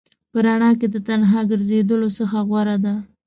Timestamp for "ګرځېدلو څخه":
1.51-2.37